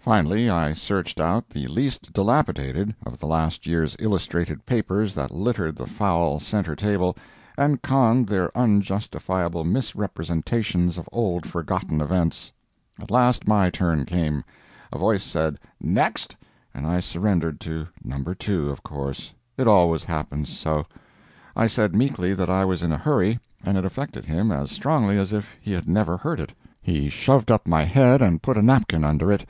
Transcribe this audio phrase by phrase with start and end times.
[0.00, 5.74] Finally, I searched out the least dilapidated of the last year's illustrated papers that littered
[5.76, 7.16] the foul centre table,
[7.58, 12.52] and conned their unjustifiable misrepresentations of old forgotten events.
[13.00, 14.44] At last my turn came.
[14.92, 16.36] A voice said "Next!"
[16.72, 18.32] and I surrendered to—No.
[18.32, 19.34] 2 of course.
[19.58, 20.86] It always happens so.
[21.56, 25.18] I said meekly that I was in a hurry, and it affected him as strongly
[25.18, 26.52] as if he had never heard it.
[26.80, 29.44] He shoved up my head and put a napkin under it.